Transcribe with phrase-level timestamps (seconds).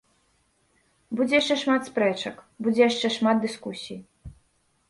[1.19, 3.99] Будзе яшчэ шмат спрэчак, будзе яшчэ шмат дыскусій.